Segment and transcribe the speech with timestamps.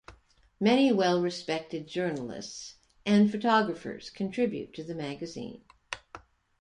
[0.59, 5.61] Many well respected journalists and photographers contribute to the magazine.